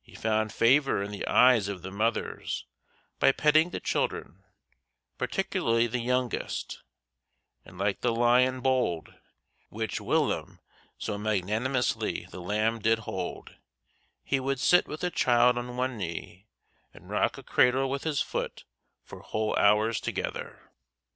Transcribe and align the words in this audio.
He 0.00 0.16
found 0.16 0.52
favor 0.52 1.00
in 1.04 1.12
the 1.12 1.24
eyes 1.28 1.68
of 1.68 1.82
the 1.82 1.92
mothers 1.92 2.66
by 3.20 3.30
petting 3.30 3.70
the 3.70 3.78
children, 3.78 4.42
particularly 5.18 5.86
the 5.86 6.00
youngest; 6.00 6.82
and 7.64 7.78
like 7.78 8.00
the 8.00 8.12
lion 8.12 8.60
bold, 8.60 9.14
which 9.68 10.00
whilom 10.00 10.58
so 10.98 11.16
magnanimously 11.16 12.26
the 12.32 12.40
lamb 12.40 12.80
did 12.80 12.98
hold, 13.06 13.54
he 14.24 14.40
would 14.40 14.58
sit 14.58 14.88
with 14.88 15.04
a 15.04 15.10
child 15.12 15.56
on 15.56 15.76
one 15.76 15.96
knee 15.96 16.48
and 16.92 17.08
rock 17.08 17.38
a 17.38 17.44
cradle 17.44 17.88
with 17.88 18.02
his 18.02 18.20
foot 18.20 18.64
for 19.04 19.20
whole 19.20 19.54
hours 19.54 20.00
together. 20.00 20.72